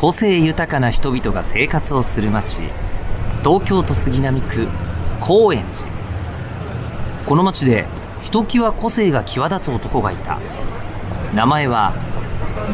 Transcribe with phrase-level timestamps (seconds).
[0.00, 2.60] 個性豊かな人々が生活をする街
[3.44, 4.66] 東京都杉並区
[5.20, 5.86] 高円寺。
[7.26, 7.84] この街で
[8.22, 10.38] ひときわ個性が際立つ男がいた。
[11.34, 11.92] 名前は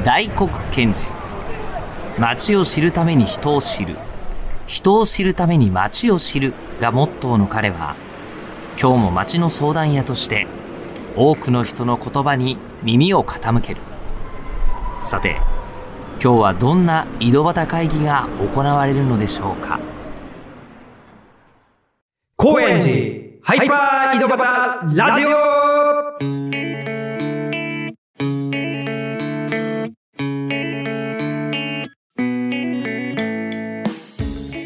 [0.04, 1.03] 大黒賢治。
[2.17, 3.97] 街を知るために人を知る。
[4.69, 6.54] 人を知るために街を知る。
[6.81, 7.97] がモットーの彼は
[8.81, 10.47] 今日も街の相談屋として
[11.17, 13.81] 多くの人の言葉に耳を傾ける。
[15.03, 15.40] さて
[16.19, 19.79] 今日はどんな井戸端会議が行われるのでしょうか？
[22.37, 25.29] 高円寺ハイパー井戸端ラジオ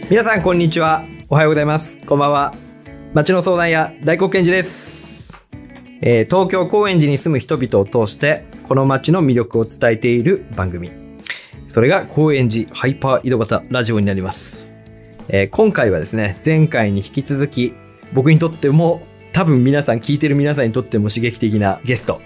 [0.09, 1.05] 皆さんこんにちは。
[1.29, 1.99] おはようございます。
[2.07, 2.55] こんばんは。
[3.13, 5.49] 町の相談屋大黒賢治です。
[6.01, 11.00] えー東京高円寺に住む人々を通して、この町の魅力を伝えている番組。
[11.71, 14.75] それが高円寺ハイパー井戸端ラジオになります。
[15.29, 17.75] えー今回はですね、前回に引き続き、
[18.13, 22.23] 僕にとっても、多分皆さん、聞いてる皆さんにとっても刺激的なゲスト。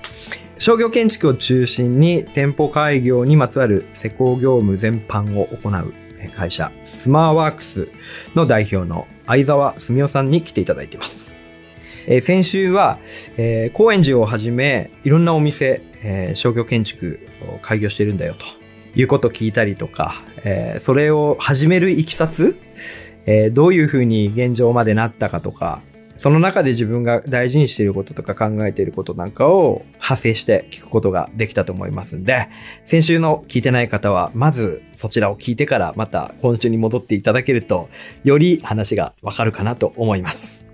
[0.56, 5.92] 商業建築を中心に店舗開業にまつわる施工業務全般を行う
[6.34, 7.90] 会社、スマーワークス
[8.34, 11.30] の代表の相沢澄夫さんに来ていただいています。
[12.06, 12.98] えー先週は、
[13.36, 17.20] えー高円寺をはじめ、いろんなお店、えー商業建築
[17.54, 18.63] を開業してるんだよと
[18.96, 22.56] いうことを聞いたりとか、えーそれを始めるいきさつ、
[23.26, 25.80] えーどういうふうに現状までなったかとか、
[26.16, 32.48] その中で自分が大事にしていることとか考えていることなんかを派生して聞くことができたと思いますんで、
[32.84, 37.88] 先週の聞いてない方は、まずそちらを聞いてからまた今週に戻っていただけると、
[38.22, 40.64] より話がわかるかなと思います。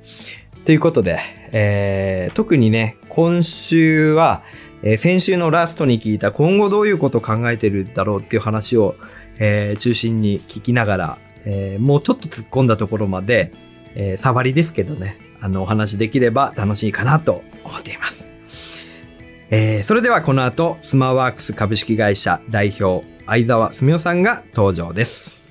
[0.67, 1.21] ということで、
[1.53, 4.43] えー特にね、今週は、
[4.83, 8.97] えー先週のラストに聞いた今後どういうことを考えてるだろうっていう話を、
[9.39, 13.53] えー中心に聞きながら、えーもうちょっと突っ込んだところまで、
[13.95, 18.33] えー触りですけどね、あの、お話できれば楽しいかなと思っています。
[19.51, 25.49] えーそれではこの後、スマワークス株式会社代表、相沢澄夫さんが登場です。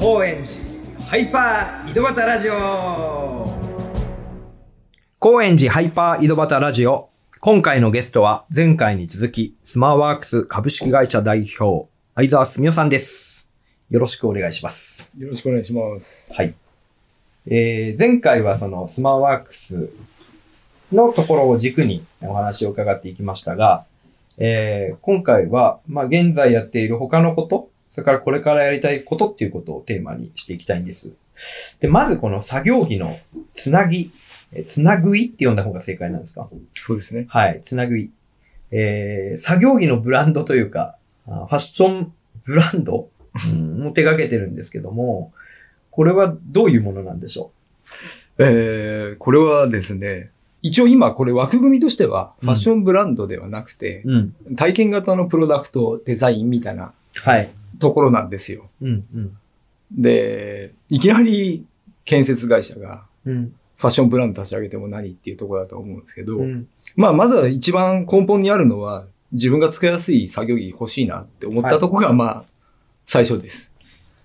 [0.00, 3.46] 高円寺ハイパー井戸端ラジオ
[5.18, 7.11] 高円寺ハイパー井戸端ラジオ。
[7.44, 13.50] 今回のゲストは前回に続き、スマーワークス株式会社代表、相沢澄夫さんです。
[13.90, 15.12] よろしくお願いします。
[15.18, 16.32] よろしくお願いします。
[16.32, 16.54] はい。
[17.48, 19.90] えー、前回はそのスマーワークス
[20.92, 23.86] のところを軸にお話を伺っていきましたが、
[24.38, 31.10] えー、今回は、まあ、現在やっている他のこと、それからこれからやりたいことっていうことをテーマにしていきたいんです。
[31.80, 33.18] で、まずこの作業着の
[33.52, 34.12] つなぎ、
[34.52, 36.48] えつなぐいって呼んだ方が正解なんですか？
[36.74, 37.26] そうですね。
[37.28, 38.10] はい、つなぐい。
[38.70, 40.96] えー、作業着のブランドというか、
[41.26, 42.12] あファッション
[42.44, 43.10] ブランド、
[43.50, 45.32] うん、も手掛けてるんですけども、
[45.90, 47.52] これはどういうものなんでしょ
[48.38, 50.30] えー、これはですね、
[50.62, 54.16] 一応今これ枠組みとしてはうんファッションブランドではなくて、うう
[54.52, 54.56] ん。
[54.56, 57.50] 体験型のプロダクトデザインみたいなはい。
[57.78, 58.70] ところなんですよ。
[58.80, 59.38] うん、うん。
[59.90, 61.66] で、いきなり
[62.04, 63.54] 建設会社がうん。
[63.82, 66.68] ファッションブランド立ち上げても何っていうところだと思うんですけど、うん。
[66.94, 72.44] まあまずは一番根本にあるのは自分が使いやすい作業着欲しいなって思ったところがまあ
[73.06, 73.72] 最初です。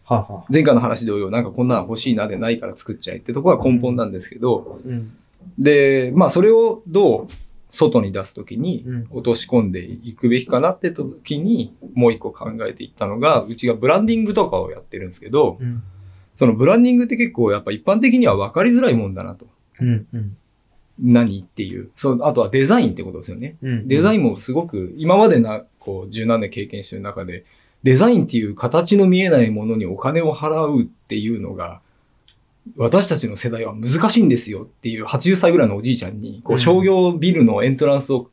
[0.04, 0.46] はあはあ。
[0.54, 5.18] 前回の話同様、なんかこんなの欲しいなでないから作っちゃえってところが根本なんですけど、うん。
[5.58, 7.28] で、まあそれをどう
[7.72, 15.82] 外に出すときにうん落とし込んでいくべきかなって時にもう一個考えていったのが、うちがブランディングとかをやってるんですけど、うん。
[16.38, 19.48] そのブランディングって結構やっぱ一般的には分かりづらいもんだなと。
[19.82, 20.08] うん。
[20.14, 20.38] うん。
[21.00, 21.90] 何っていう。
[21.96, 23.58] そう、あとはデザインってことですよね。
[23.64, 23.88] うん。
[23.88, 24.22] デザイン。
[24.22, 27.44] ンもすごく今までな、こう十何年経験してる中で、
[27.82, 31.82] デザインっていう形の見えないものにお金を払うっていうのが、
[32.76, 38.30] 私たちの世代は難しいんですよっていう80歳ぐらいのおじいちゃんに、こうんう商業ビルのエントランスを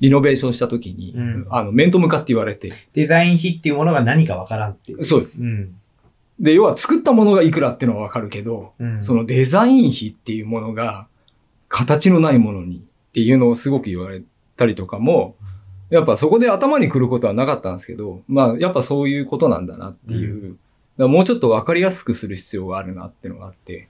[0.00, 5.04] リノベーションした時に、うんあの、面と向かって言われて、デザイン費っていうものが何かわからんっていう。
[5.04, 5.40] そうです。
[5.40, 5.74] うん。
[6.40, 9.02] で、要は作ったものがいくらっていうのはわかるけど、うん。
[9.02, 11.06] そのデザイン費っていうものが
[11.68, 14.22] 形のないものにっていうのをすごく言われ
[14.56, 15.36] たりとかも、
[15.90, 20.58] やっぱそこで頭に来ることはなかったんですけど、まあやっぱそういうことなんだなっていう、だか
[20.96, 23.88] らもうちょっとわかりやすくする必要があるなっていうのがあって、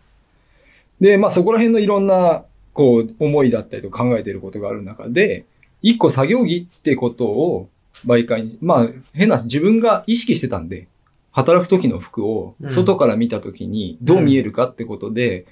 [1.01, 5.45] で、まあそこら辺のいろんなこう思いだったりと考えていることがある中で、
[5.81, 7.69] 一個作業着ってことを
[8.05, 10.89] 媒介に、まあ変な話自分が意識してたんで、
[11.33, 15.47] 働く時の服をうん外から見た時にどう見えるかってことで、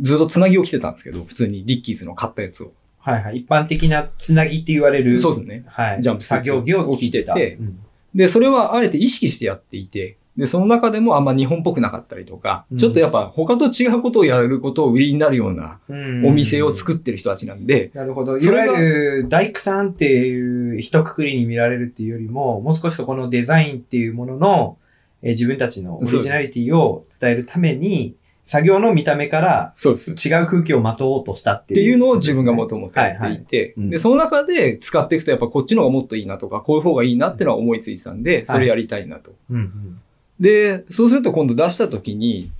[0.00, 2.72] ずっとつなぎを着てたんですけど、普通にディッキーズの買ったやつを。
[2.98, 3.38] はいはい。
[3.38, 5.18] 一般的なつなぎって言われる。
[5.18, 5.64] そうですね。
[5.66, 6.02] はい。
[6.02, 7.78] ジャンプ作業着を着てててうん
[8.14, 15.80] で、それはあえて意識してやっていて、で、その中でもあんま日本っぽくなかったりとか、うんちょっとやっぱ他と違うことをやることを売りになるような
[16.24, 18.38] お店を作ってる人たちなんで、なるほど。
[18.38, 24.78] いわゆる大工さんっていう一括りに見られるっていうよりも、もう少しそこのデザインっていうものの、
[25.22, 28.16] えー自分たちのオリジナリティを伝えるために、
[28.48, 29.74] 作業の見た目から。
[29.84, 31.80] 違う空気をまとおうとしたっていう。
[31.80, 39.32] っていうのを自分がもともとやっていて、うんで、その中で使っていくとやっぱこっちの方がもっといいなとか、こういう方がいいなってのは思いついてたんで、それやりたいなと。
[39.50, 40.00] うんうん。
[40.40, 42.50] で、そうすると今度出した時に、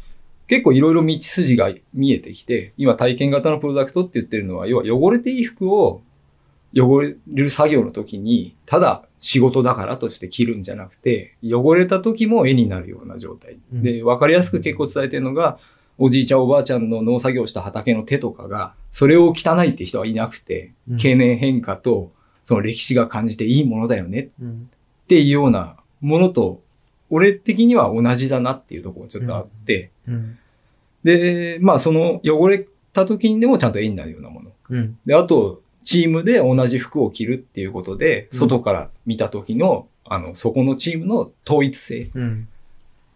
[0.47, 6.03] 結構いろいろ道筋が見えてきて、今体験型のプロダクトって言ってるのは、要は汚れていい服を
[6.77, 13.59] 汚れる作業の時に、ただ仕事だからとして着るんじゃなくて、汚れた時も絵になるような状態。
[13.73, 15.59] うんで、わかりやすく結構伝えてるのが、
[15.99, 22.13] おじいちゃんおばあちゃんの農作業した畑の手とかが、それを汚いって人はいなくて、うん経年変化と
[22.45, 24.71] その歴史が感じていいものだよねうん。
[25.05, 26.63] っていうようなものと、
[27.11, 30.39] 俺的には同じだなっていうところがちょっとあって、うん。
[31.05, 34.53] で、まあその汚れた時にでもちゃんと絵になるようなもの。
[34.71, 34.99] うん。
[35.05, 42.11] で、あと、チームで同じ服を着るっていうことで、うん外から見た時の、あの、そこのチームの統一性。
[42.15, 42.49] うん。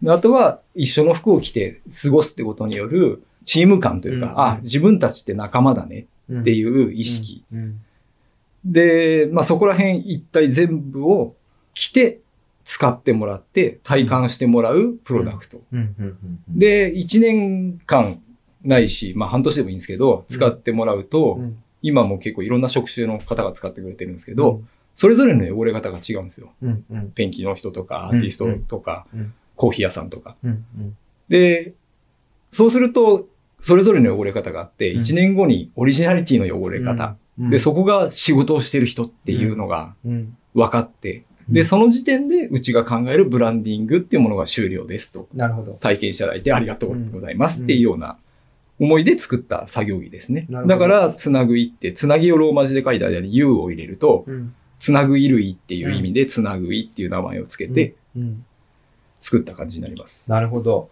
[0.01, 6.41] であとは、一緒の服を着て過ごすってことによるチーム感というか、うんあ、自分たちって仲間だねうん。
[6.41, 7.43] っていう意識。
[7.53, 7.79] うん。
[8.65, 11.35] で、まあそこら辺一体全部を
[11.73, 12.19] 着て
[12.65, 15.61] 使ってもらって体感してもらうプロダクト。
[15.71, 15.95] うん。
[15.99, 16.05] うん。
[16.49, 16.59] うん。
[16.59, 18.21] で、1年間
[18.63, 24.61] ないし、まあ半年でもいいんですけど、使ってもらうと、うん、今も結構いろんな職種の方が使ってくれてるんですけど、
[24.95, 26.51] それぞれの汚れ方が違うんですよ。
[26.61, 26.85] うん。
[26.89, 27.11] うん。
[27.11, 30.35] ペンキの人とか、アーティストとか、うんうんコーヒー屋さんとか。
[30.43, 30.65] うん。
[30.79, 30.97] うん。
[31.29, 31.73] で、
[32.49, 33.27] そうすると、
[33.59, 37.17] それぞれの汚れ方があって、うん1年後にオリジナリティの汚れ方。
[37.39, 37.49] うん。
[37.51, 40.35] で、そこが仕事をしてる人っていうのがうん。
[40.55, 45.27] 分かって、うんで、その時点でうちが考えるブランディングっていうものが終了ですと。
[45.33, 45.73] なるほど。
[45.73, 48.17] 体験していただいてありがとうございますっていうような
[48.79, 50.47] 思いで作った作業着ですね。
[50.49, 54.55] だから、つなぐいって、つなぎをローマ字で書いた間に U を入れると、うん。
[54.79, 58.45] つなぐいるいっていう意味で、つなぐいっていう名前をつけてうん。
[59.19, 60.29] 作った感じになります。
[60.29, 60.89] なるほど。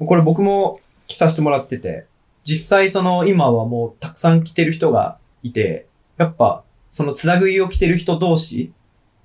[0.00, 2.06] これ僕も着させてもらってて、
[2.44, 5.86] 実際その今はもうたくさん着てる人がいて、
[6.16, 8.72] やっぱそのつなぐいを着てる人同士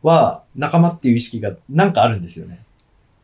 [0.04, 2.60] は仲間っていう意識がなんかあるんですよね。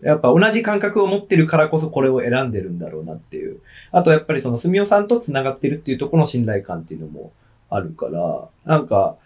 [0.01, 3.59] やっぱ同じ感覚を持ってるからこそこれを選んでるんだろうなっていう。
[3.91, 7.31] あとやっぱりその住尾さんと繋がってるっていうところの信頼感っていうのも
[7.69, 9.17] あるから、なんか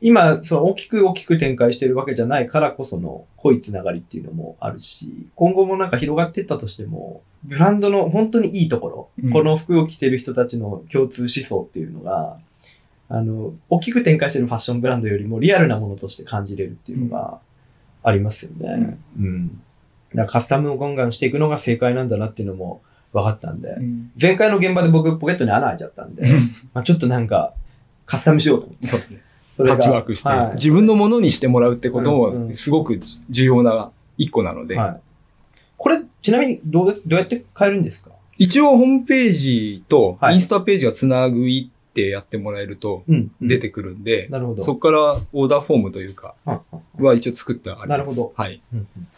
[0.00, 12.38] 今、その大きく大きく展開してるわけじゃないからこその濃いつながりっていうのもあるし、今後もなんか広がっていったとしても、ブランドの本当にいいところ、うんこの服を着てる人たちの共通思想っていうのが、
[13.08, 17.40] あの、大きく展開してるファッションブランドよりもリアルなものとして感じれるっていうのが
[18.04, 18.98] ありますよね。
[19.18, 19.48] うん。
[19.48, 19.60] だか
[20.14, 22.80] らカスタムをガンガンしていくのが正解なんだなっていうのも
[23.12, 26.24] 分かったんで、うん前回の現場で僕ポケットに穴開いちゃったんで、
[26.74, 27.54] まあちょっとなんか
[28.06, 28.86] カスタムしようと思って。
[28.86, 29.22] そうね。
[29.56, 33.00] それがパッチワークして、はい自分のものにしてもらうってことうんうんもすごく
[33.30, 35.00] 重要な一個なので、はい。
[35.76, 38.10] これ、ちなみにどう、どうやって買えるんですか？
[38.36, 43.30] 一応ホームページとはいインスタページがつなぐいってやってもらえるとうん。
[43.40, 44.62] 出てくるんで、なるほど。
[44.62, 47.88] そこからオーダーフォームというか、は一応作ってあります。
[47.88, 48.60] なるほどはい。
[48.72, 49.08] うんうん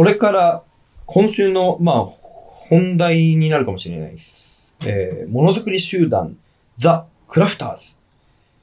[0.00, 0.62] それから、
[1.04, 4.74] 今週の、まあ、本題になるかもしれないです。
[4.86, 6.38] えー、ものづくり集団、
[6.78, 7.96] ザ・クラフターズ。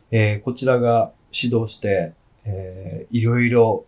[0.10, 2.14] えー、こちらが指導して、
[2.44, 3.86] えー、いろいろ、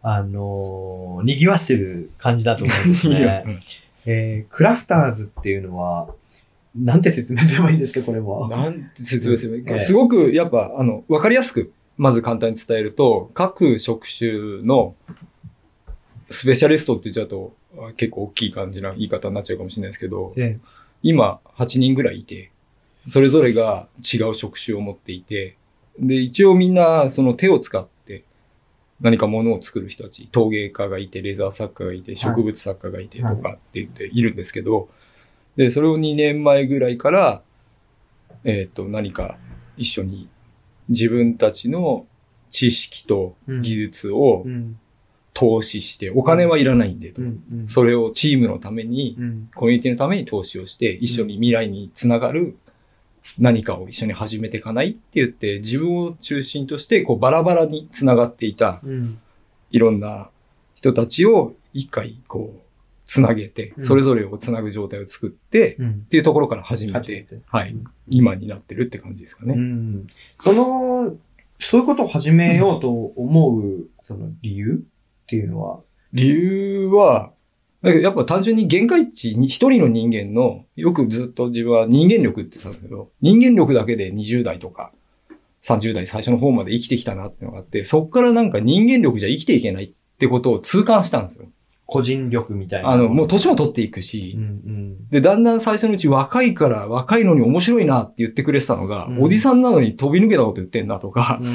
[0.00, 3.42] あのー賑わしてる感じだと思うんですね。
[3.46, 3.60] うん
[4.06, 6.14] えー、クラフターズっていうのは、
[6.76, 8.46] なんて説明すればいいんですか、これも。
[8.46, 9.72] なんて説明すればいいか。
[9.72, 14.94] ええすごく、やっぱ、あの、わかりやすく、まず簡単に伝えると、各職種の
[16.32, 20.58] スペシャリストって言っちゃうと、あ結構大きい感じな言い方になっちゃうかもしれないですけど、え
[21.02, 22.50] 今、8人ぐらいいて、
[23.08, 25.56] それぞれが違う職種を持っていて、
[25.98, 28.24] で、一応みんな、その手を使って、
[29.00, 34.88] 何か物を作る人たち、陶芸家がいて、レザー作家がいて、植物作家がいてとかって言っているんですけど、
[35.56, 37.42] で、それを2年前ぐらいから、
[38.44, 39.36] えっ、と、何か
[39.76, 40.28] 一緒に
[40.88, 42.06] 自分たちの
[42.50, 44.78] 知識と技術をうん。
[45.34, 47.24] 投資して、お金はいらないんでとう。
[47.24, 47.42] ん。
[47.52, 47.68] うん。
[47.68, 49.50] それをチームのために、うん。
[49.54, 52.56] コミュニティのために投資をして、一緒に未来につながる
[53.38, 59.18] 何かを一緒に始めていかないって言って、自分を中心として、こうバラバラにつながっていたうん。
[59.70, 60.28] いろんな
[60.74, 62.60] 人たちを一回こう、
[63.04, 65.90] つなげて、うんそれぞれをつなぐ状態を作って、うん。
[65.90, 67.74] っていうところから始めて、はい、
[68.08, 69.54] 今になってるって感じですかうね。
[69.54, 70.06] ん。
[70.40, 71.16] その、
[71.58, 74.84] そういうことを始めようと思う、その理由？
[75.22, 75.80] っていうのは。
[76.12, 77.32] 理由は、
[77.82, 84.92] だけどやっぱ単純に限界値に一人の人間の、よくずっと自分は人間力って言ってたんだけど、人間力だけで20代とか
[85.62, 91.46] 30代最初の方まで生きてきたなってのがあって、そっからなんか人間力じゃ生きていけないってことを痛感したんですよ。
[91.92, 92.88] 個人力みたいな。
[92.88, 95.08] あの、もう年も取っていくし、うんうん。
[95.10, 101.46] で、だんだん最初のうち若いから若いのに面白いなって言ってくれてたのが、うんおじさんなのに飛び抜けたこと言ってんなとか、う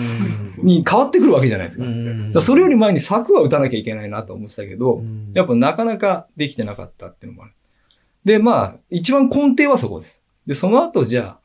[0.62, 1.86] んに変わってくるわけじゃないですか。
[1.86, 7.54] だかうんらそれより前に策は打たなきゃいけないなと思ってたけど、うんやっぱなかなかできてなかったっていうのもある。
[8.24, 10.22] で、まあ、一番根底はそこです。
[10.46, 11.40] で、その後じゃあ、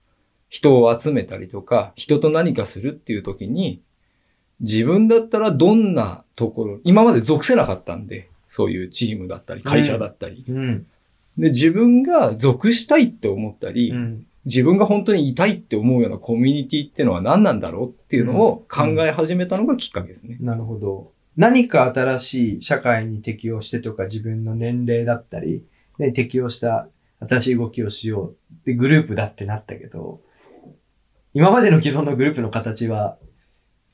[0.49, 3.80] 人を集めたりとか、人と何かするっていう時に、
[4.61, 10.44] 自分だったらどんなところ、今まで属せなかったんで、そういうチームだったり、会社だったり。
[10.47, 10.87] うん。
[11.38, 14.26] で、自分が属したいって思ったり、うん。
[14.44, 20.37] 自分が本当にいたいって思うようなコミュニティっていうのは何なんだろうっていうのを考え始めたのがきっかけですね。
[20.38, 21.12] なるほど。
[21.38, 25.64] 何か新しい社会に適応してとか自分の年齢だったり、
[25.99, 26.88] ね、適応した
[27.26, 30.21] 新しい動きをしようってグループだってなったけど、
[31.32, 33.16] 今までの既存のグループの形は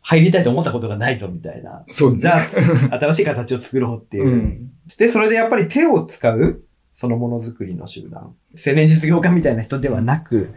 [0.09, 1.85] 入りたいと思ったことがないぞみたいな。
[1.91, 4.27] そうですじゃあ、新しい形を作ろうっていう。
[4.27, 4.71] うん。
[4.97, 6.63] で、それでやっぱり手を使う、
[6.95, 8.35] そのものづくりの集団。
[8.55, 10.55] 青年実業家みたいな人ではなく、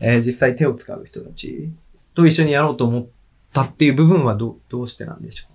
[0.00, 1.70] えー実際手を使う人たち
[2.14, 3.06] と一緒にやろうと思っ
[3.52, 5.48] たっていう部分はどどうしてなんでしょ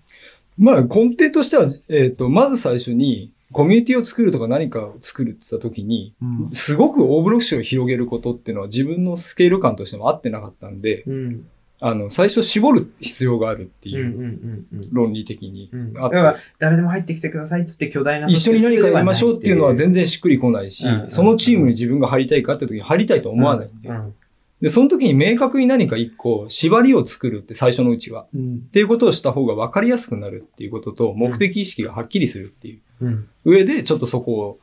[0.60, 11.48] まあ、根底としては、えっ、と、まず最初に、コミュニティを作るとか何かを作るって言った時に、う、うんすごく大風呂敷を広げることっていうのは自分のスケール感としても合ってなかったんで、うん
[11.82, 15.94] あの、最初絞る必要があるっていう、論理的にうん。
[15.98, 18.28] あって、だから、誰でも入ってきてくださいって言って巨大な。
[18.28, 23.94] 一緒に何かやりましょうっていうのは全然しっくりこないしうん、そのチームに自分が入りたいかって時に入りたいと思わないんでう。
[23.94, 24.14] ん
[24.62, 28.28] で、その時に明確に何か一個縛りを作るって最初のうちは。
[28.34, 34.60] うんっていうことをした方が分かりやすくなるっていうことと、目的意識がはっきりするっていううん上で、ちょっとそこを、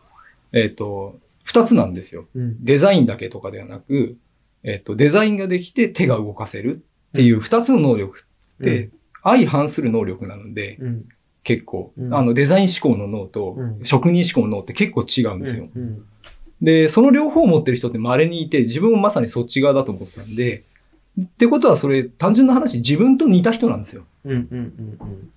[0.52, 2.26] えっ、と、二つなんですよ。
[2.35, 4.16] うんデザインだけとかではなく、
[4.62, 6.85] えっ、と、デザインができて手が動かせる
[7.16, 8.25] っていう二つの能力
[8.62, 8.90] って、
[9.23, 11.04] 相反する能力なので、うん。
[11.42, 12.14] 結構、うん。
[12.14, 13.85] あの、デザイン思考の脳とうん。
[13.85, 15.68] 職人思考の脳って結構違うんですよ。
[15.75, 16.04] うん。
[16.61, 20.64] で、その両方を持ってる人って稀にいて、自分もまさにそっち側だと思ってたんで、
[21.20, 24.04] ってことはそれ、単純な話、自分と似た人なんですよ。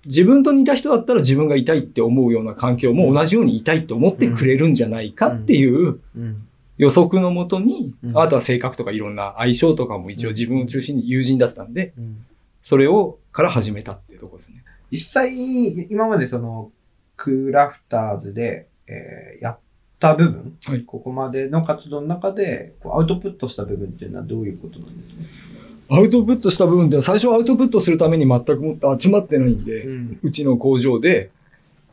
[0.04, 6.46] 自分と似た人だったら自分がいたいって思うような環境も同じようにいたいって思ってくれるんじゃないかっていううん
[6.80, 8.18] 予測のもとに、うん。
[8.18, 12.24] あとは性格とかいろんな相性とかも一応自分を中心に友人だったんで、うん。
[12.62, 14.64] それをから始めたっていうところですね。
[14.90, 15.36] 実際、
[15.90, 16.72] 今までその、
[17.16, 19.58] クラフターズで、えーやっ
[20.00, 20.82] た部分、はい。
[20.84, 25.30] ここまでの活動の中で、アウトプットした部分っていうのはどういうことなんです
[25.90, 25.96] か？
[25.96, 30.18] アウトプットした部分って最初はアウトプットするために全くもって集まってないんで、ん。
[30.22, 31.30] うちの工場で、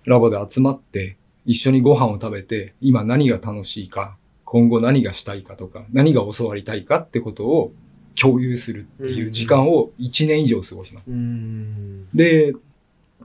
[0.05, 4.15] ラボで集まって、一緒にご飯を食べて、今何が楽しいか、
[4.47, 7.73] 今後何がしたいかとか、何が教わりたいかってことを
[8.15, 11.03] 共有するっていう時間を1年以上過ごします。
[11.09, 12.07] うん。
[12.15, 12.53] で、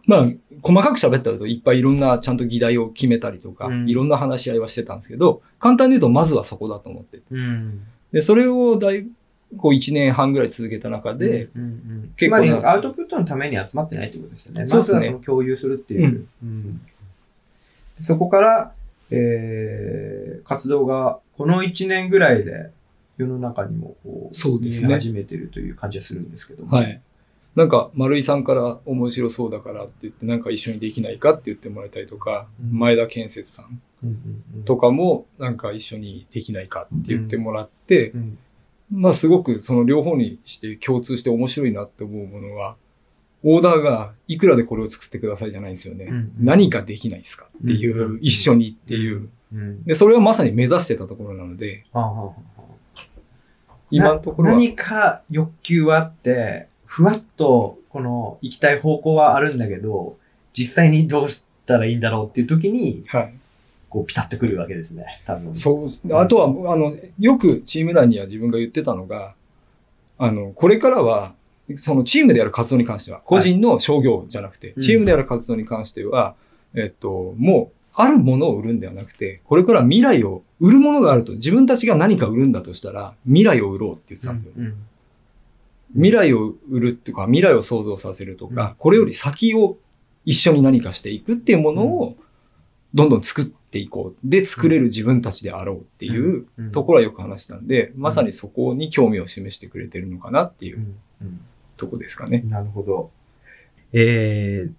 [0.07, 0.26] まあ、
[0.62, 7.87] 細かく喋ったといっぱいいろんなちゃんと議題を決めたりとか、うんいろんな話し合いはしてたんですけど、簡単に言うとまずはそこだと思っててうん。
[8.11, 9.07] で、それをだい
[9.57, 14.67] こう1年半ぐらい続けた中で、うんうん、結構まりアウトプットのために集まってないってことですよね。
[14.67, 16.26] そうですねまずはその共有するっていう。
[16.43, 16.81] うん
[18.00, 18.73] そこから、
[19.12, 22.71] えー、活動がこの1年ぐらいで
[23.19, 24.88] 世の中にもこう、そうですね。
[24.88, 26.76] 見え始めてるという感じがするんですけども。
[26.76, 27.00] はい。
[27.54, 32.78] なんか、丸井さんから面白そうだからって言って、なんか一緒にできないかって言ってもらえたりとか、うん。
[32.78, 34.64] 前田建設さんうんうんうん。
[34.64, 38.38] とかも、なんか一緒にできないかって言ってもらって、うん。
[38.90, 42.76] まあすごくその両方にして共通して面白いなって思うものは、
[43.45, 46.07] オーダーがいくらでこれを作ってくださいじゃないんですよね。
[46.07, 49.29] うん何かできないですかっていう、うん一緒にっていう。
[49.53, 51.83] うんで、それはまさに目指してたところなので、
[53.91, 60.17] 今のところは、何か欲求はあって、ふわっとこの行きたい方向はあるんだけど、
[60.55, 63.35] 実際にどうしたらいいんだろうっていう時に、はい。
[63.93, 65.55] こうピタッとくるわけですね、多分。
[65.55, 66.17] そう。
[66.17, 69.35] あとは、あの、よくチーム内には自分が言ってたのが、
[70.17, 71.35] あの、これからは、
[71.79, 74.83] そのチームでやる活動に関しては、個人の商業じゃなくて、うん。
[74.83, 76.35] チームでやる活動に関しては、
[76.75, 84.64] えっと、もう、あるものを売るんではなくて、これから未来を、売るものがあると、自分たちが何か売るんだとしたら、未来を売ろうって言ってたんですよ。
[84.64, 84.75] うん。
[85.95, 88.75] 未来を売るっていうか、未来を想像させるとか、うん。
[88.79, 89.76] これより先を
[90.25, 92.17] 一緒に何かしていくっていうものを、
[92.95, 94.17] どんどん作っていこう。
[94.25, 96.71] で、作れる自分たちであろうっていううん。
[96.73, 100.79] ところはよく話したんで、まさにそこに興味を示してくれてるのかなっていう。
[100.79, 100.97] うん。
[101.23, 101.41] うん
[101.76, 102.43] とこですかね。
[102.47, 103.11] なるほど。
[103.93, 104.73] えー、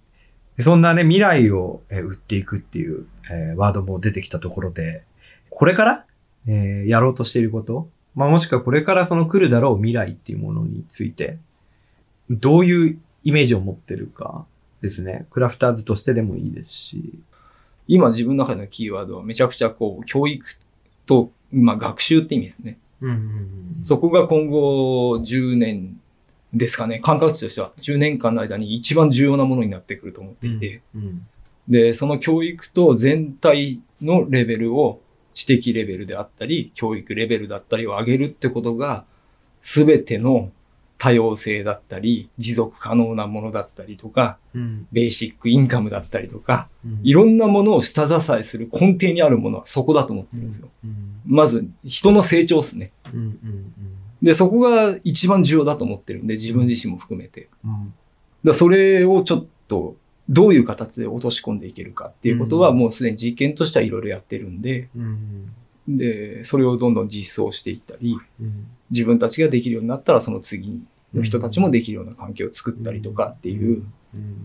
[0.56, 5.04] でそんなね、未来をえー売っていくっていう、えーワードも出てきたところで、
[5.50, 6.06] これから、
[6.46, 11.38] えーやろうとしていること、まあ、もしくはこれからその来るだろう未来っていうものについて、
[12.30, 14.46] どういうイメージを持ってるか
[14.80, 15.26] ですね。
[15.30, 17.18] クラフターズとしてでもいいですし。
[17.86, 20.44] 今自分の中でのキーワードはめちゃくちゃこう、教育
[21.06, 22.78] と、まあ学習って意味ですね。
[23.00, 26.00] うんうんそこが今後10年
[26.54, 31.26] ですかね、感覚値としては10年間の間に一番重要なものになってくると思っていて、うん
[31.68, 35.00] で、その教育と全体のレベルを
[35.32, 39.04] 知的レベルであったり、教育レベルだったりを上げるってことが、
[39.62, 40.50] すべての
[40.98, 44.86] 多様性だったり、持続可能なものだったりとか、うん。
[44.92, 47.00] ベーシックインカムだったりとか、うん。
[47.02, 50.68] いろんなものを下支えする根底にあるものはそこだと思ってるんですよ。
[50.84, 52.92] うんまず、人の成長ですね。
[53.12, 53.72] うんうん
[54.24, 57.48] で、そこが一番重要だと思ってるんで、自分自身も含めて。
[57.64, 57.92] うん。
[58.42, 59.96] だそれをちょっと、
[60.30, 62.78] どういう形で落とし込んでいけるかっていうことは、うん。
[62.78, 65.52] もうすでに実験としてはいろいろやってるんで、うん。
[65.86, 68.66] で、それをどんどん実装していったり、うん。
[68.90, 73.82] 自分たちができるようになったら、その次の人たちもできるような環境を作ったりとかっていう
[74.14, 74.36] うん。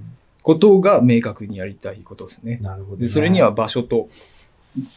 [0.41, 2.59] ことが明確にやりたいことですね。
[2.61, 3.01] なるほどね。
[3.03, 4.09] で、それには場所と、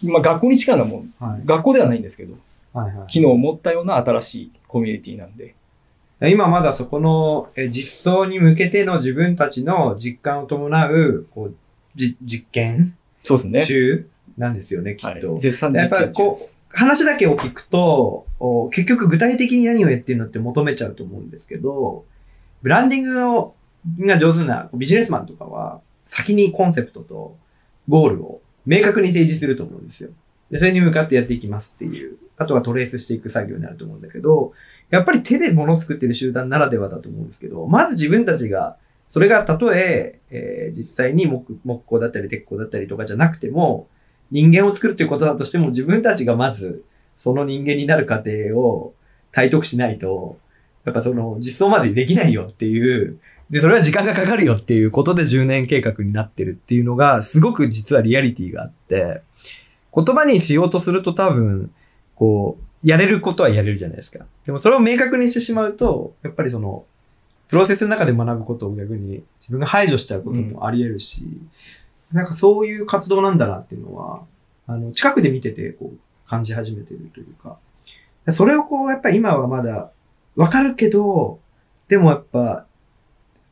[0.05, 2.35] まあ学校に近いのはもう、はい、学校ではないんですけど、
[2.73, 5.55] はいはい機能を持ったような新しいコミュニティなんで、
[6.21, 11.55] 今まだそこのえ実装に向けての自分たちの実感を伴う、こう、
[11.95, 12.97] じ実験？
[13.23, 13.65] そうですね。
[13.67, 15.37] 中なんですよね、きはっと。
[15.37, 22.05] い、絶賛やっぱりこう、話だけを聞くと、お結局具体的に何をやってるのって求めちゃうと思うんですけど、
[22.63, 23.55] ブランディングを
[23.99, 27.37] が上手なビジネスマンとかは、先にコンセプトと
[27.89, 30.11] ゴールを明確に提示すると思うんですよ。
[30.53, 32.19] で、それに向かってやっていきますっていう。
[32.37, 34.53] あとはトレースしていく作業になると思うんだけど、
[34.91, 38.77] やっぱり手で物を作ってる集団ならではだと思うんですけど、まず自分たちが、
[39.09, 43.89] それがたとええー実際に木木工だったり鉄工だったりとかじゃなくても、
[44.31, 46.85] 人間を作るということだとしても、自分たちがまず、
[47.17, 48.95] その人間になる過程を
[49.31, 50.39] 体得しないと、
[50.85, 59.23] やっぱその実装までできないよっていう、で、それは時間がかかるよっていうことで10年計画になってるっていうのが、すごく実はリアリティがあって、
[59.95, 61.71] 言葉にしようとすると多分、
[62.15, 64.25] こう、やれることはやれるじゃないですか。
[64.45, 66.85] でもそれを明確にしてしまうと、やっぱりその、
[67.49, 71.23] プロセスの中で学ぶことを逆に自分が排除しちゃうこともあり得るし、
[72.11, 74.23] なんかそういう活動なんだなっていうのは、
[74.67, 77.59] あの、近くで見てて、こう、感じ始めてるというか、
[78.31, 79.91] それをこう、やっぱり今はまだ、
[80.37, 81.41] わかるけど、
[81.89, 82.67] でもやっぱ、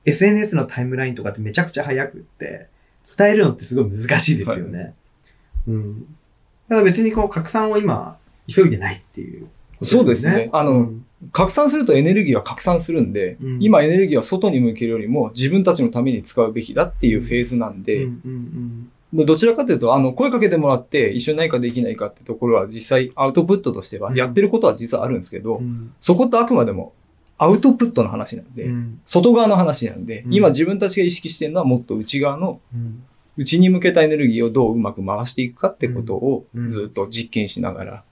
[0.06, 2.68] SNS のタイムラインとかってめちゃくちゃ早くって、
[3.18, 4.94] 伝えるのってすごい難しいですよね。
[5.66, 6.16] うん。
[6.70, 8.16] だから別にこう、拡散を今、
[8.48, 9.48] 急いでないっていう、
[9.82, 10.48] そうですね。
[10.52, 13.62] あのうん拡散するとエネルギーは拡散するんで、うん。
[13.62, 18.08] 今エネルギーは外に向けるよりも自分たちのために使うべきだっていうフェーズなんで、
[19.12, 24.16] どちらかというと、あの、声かけてもらって一緒に何かできないかってところは実際アウトプットとしてはうん。
[24.16, 25.92] やってることは実はあるんですけど、うん。
[26.00, 26.94] そこってあくまでも
[27.36, 29.00] アウトプットの話なんで、うん。
[29.04, 32.60] 外側の話なんで、うん今自分たちが意識してるのはもっと内側の
[33.36, 38.04] うん内に向けたエネルギーをどううまく回していくかってことをうんずっと実験しながら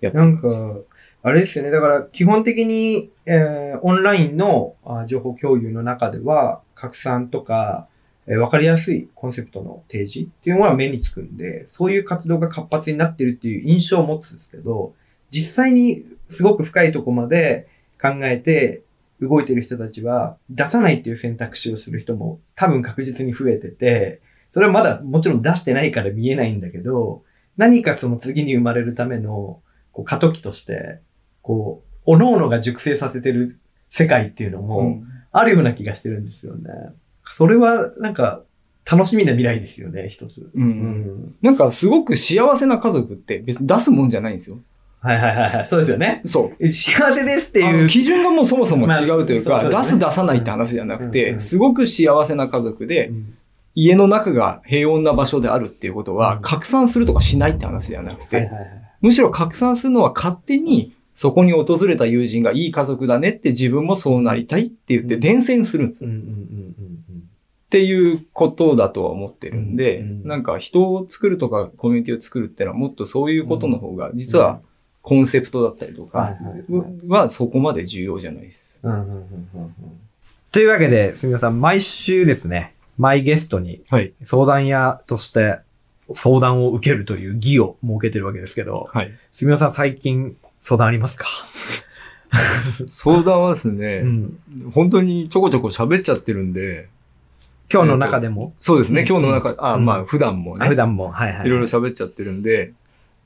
[0.00, 0.58] やってなんます。
[0.58, 0.76] か、
[1.22, 1.70] あれですよね。
[1.70, 7.86] だから、基本的に、えーオンラインのあ情報共有の中では、拡散とか、
[8.26, 14.94] えーわかりやすいコンセプトの提示っていうものは目につくんで、そういう活動が活発になってるっていう印象を持つんですけど、
[15.30, 17.68] 実際にすごく深いところまで
[18.00, 18.82] 考えて
[19.20, 24.20] 動いてる人たちは、出さないっていう選択肢をする人も多分確実に増えてて、
[24.52, 27.24] それはまだもちろん出してないから見えないんだけど、
[27.56, 29.60] 何かその次に生まれるための
[29.92, 31.00] こう過渡期として、
[31.40, 36.70] こう、各々が熟成させてる世界っていうのうもんあるような気がしてるんですよね。
[37.24, 38.42] それはなんか
[38.90, 40.50] 楽しみな未来ですよね、一つ。
[40.54, 41.34] うんうん。
[41.40, 44.58] なんかすごく幸せな家族って別に出すもんじゃないんですよ。
[45.00, 45.66] はいはいはいはい。
[45.66, 46.20] そうですよね。
[46.26, 46.70] そう。
[46.70, 47.86] 幸せですっていう。
[47.86, 53.34] 基準がもうそもそも違うというか、まあそうね出す出さないって話じゃなくて、うんうんすごく幸せな家族で、うん
[53.74, 56.42] 家の中が平穏な場所であるっていうことは、うん。
[56.42, 58.50] 拡散するとかしないって話ではなくて。
[59.00, 65.20] むしろ拡散するのは勝手に、そこに訪れた友人がいい家族だねって自分もそうなりたいって言ってうん。
[65.20, 66.10] 伝染するんですよ。
[66.10, 66.14] っ
[67.72, 74.60] ていうことだとは思ってるんで、うんうんなんか人を作るとかコミュニティを作るってのはもっとそういうことの方が、実は
[75.00, 76.36] コンセプトだったりとか
[77.08, 78.78] はそこまで重要じゃないです。
[80.52, 84.12] というわけで、すみません、毎週ですね、毎ゲストにはい。
[84.22, 85.58] 相談屋として
[86.12, 89.12] 相談を受けるという義を設けてるわけですけど、はい。
[89.30, 91.26] すみません、最近相談ありますか？
[92.88, 94.38] 相談はですね、うん。
[94.72, 96.88] 本当にちょこちょこ喋っちゃってるんで、
[97.72, 101.46] 今日の中でも、そうですね、うん今日の中、あ、うんまあ普段もね、あ普段も、はいはい。
[101.46, 102.72] いろいろ喋っちゃってるんで、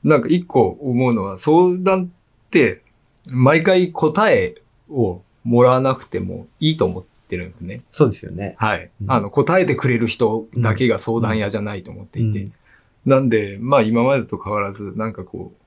[0.03, 2.81] なんか一個思うのは、相談って、
[3.25, 4.55] 毎回答え
[4.89, 7.81] をもらわなくてもいいと思ってるんですね。
[7.91, 8.55] そうですよね。
[8.57, 8.89] はい。
[9.01, 12.41] うんあの、答えてくれる人だけが相談屋じゃないと思っていて。
[12.43, 12.53] うん
[13.07, 15.57] なんで、まあ今までと変わらず、なんかこう、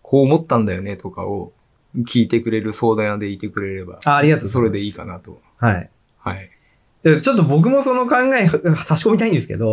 [0.00, 1.52] こう思ったんだよねとかを
[1.98, 4.48] 聞いてくれる相談屋でいてくれれば、あありがとう。
[4.48, 5.38] それでいいかなと。
[5.58, 5.90] はい。
[6.18, 6.50] はい。
[7.02, 9.70] でちょっと僕もその考え差し込みたいんですけど、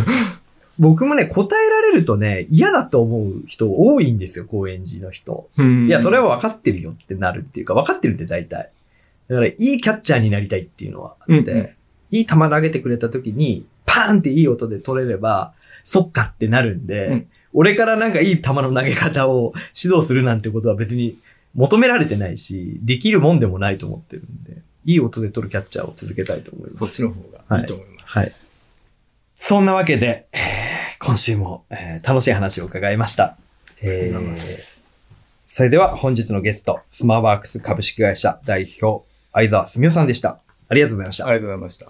[0.78, 5.50] 僕もね、答えられるとね、嫌だと思う人多いんですよ、高円寺の人。
[5.86, 8.70] いや、それは分かってるよってなるっていうか、分かってるって大体。
[9.28, 11.68] だから、いいキャッチャーになりたいっていうのはあって、うんうん
[12.10, 15.52] いい球投げてくれた時に、パーンっていい音で取れれば、
[15.84, 21.18] そっかってなるんで、うん俺からなんかいい球の投げ方を指導するなんてことは別に
[21.54, 26.76] 求められてないし、できるもんでもないと思ってるんで、いい音で取るキャッチャーを続けたいと思います。
[26.76, 28.18] そっちの方がいいと思います。
[28.18, 28.34] はいはい
[29.40, 33.36] そんなわけで、えー今週も、えー楽しい話を伺いました。
[33.80, 34.90] えありがとうございまーす
[35.46, 39.07] それでは本日のゲスト、スマーワークス株式会社代表、
[39.38, 40.40] 相沢すみおさんでした。
[40.68, 41.28] ありがとうございました。
[41.28, 41.86] ありがとうございました。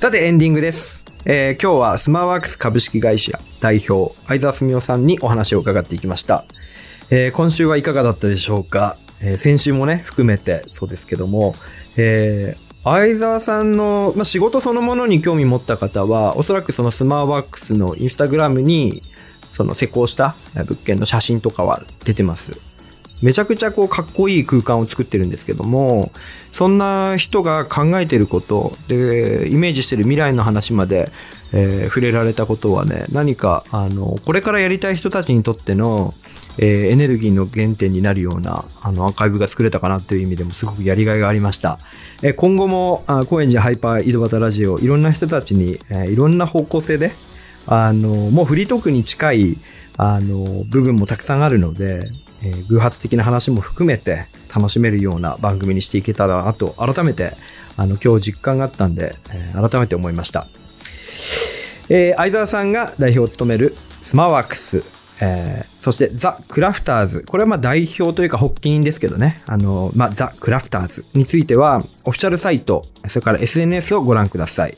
[0.00, 1.07] さてエンディングです。
[1.24, 6.44] えー今日はスマーワークス株式会社代表、相沢すみおさんにお話を伺っていきました。
[7.10, 11.54] えー今週はいかがだったでしょうか、えー先週もね、含めてそうですけども、
[11.96, 19.02] えー相沢さんの、まあ、仕事そのものに興味持った方は、おそらくそのスマーワークスのインスタグラムに、
[19.52, 22.52] その施工した物件の写真とかは出てます？
[23.22, 26.12] めちゃくちゃこうかっこいい空間を作ってるんですけども、
[26.52, 31.10] そんな人が考えてること、で、イメージしてる未来の話まで、
[31.52, 36.14] えー触れられたことはね、何か、あの、これからやりたい人たちにとっての、
[36.58, 41.78] えーエネルギーの原点になるような、あの、アーカイブが作れたかなという意味でもすごくやりがいがありました。
[42.22, 47.12] えー今後も、あ高円寺ハイパー井戸端ラジオ、いろんな人たちに、えーいろんな方向性で、
[47.66, 49.58] あの、もうフリートークに近い、
[49.96, 52.10] あの、部分もたくさんあるので、
[52.44, 57.32] えー偶発的な話も含めて楽しめるような番組にしていけたらなと、改めて、
[57.76, 60.46] あの、今日実感があったんで、えー改めて思いました。
[61.88, 64.82] えー相沢さんが代表を務めるスマワークス、
[65.20, 67.24] えーそしてザ・クラフターズ。
[67.26, 69.40] これはまあ代表というか発起人ですけどね。
[69.46, 74.76] あの、まあ、ザ・クラフターズについては、オフィシャルサイト、それから SNS をご覧ください。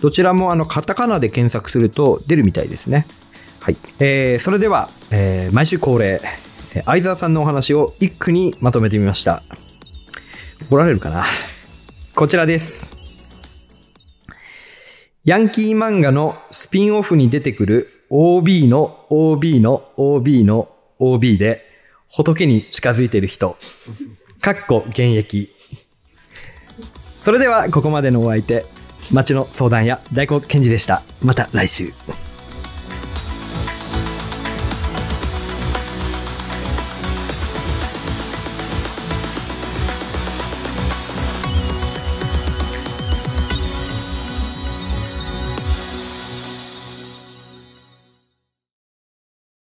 [0.00, 3.06] どちらもあの、カタカナで検索すると出るみたいですね。
[3.60, 3.76] はい。
[4.00, 6.20] えーそれでは、えー毎週恒例、
[6.84, 9.42] 相沢さんのお話を一句にまとめてみました。
[10.68, 11.24] 怒られるかな？
[12.14, 12.96] こちらです。
[15.24, 21.64] ヤンキー漫画のスピンオフに出てくる OB の OB の OB の OB で
[22.08, 23.56] 仏に近づいている人。
[24.40, 25.50] かっこ現役。
[27.20, 28.64] それではここまでのお相手、
[29.10, 31.02] 町の相談屋大子健二でした。
[31.22, 31.92] また来週。